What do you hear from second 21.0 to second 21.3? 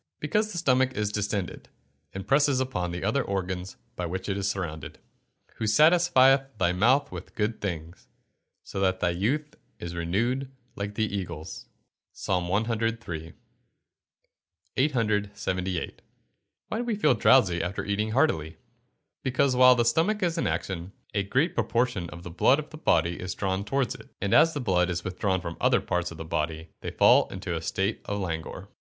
a